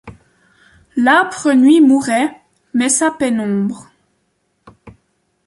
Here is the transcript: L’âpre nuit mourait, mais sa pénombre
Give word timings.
L’âpre 0.95 1.51
nuit 1.53 1.79
mourait, 1.79 2.35
mais 2.73 2.89
sa 2.89 3.11
pénombre 3.11 3.87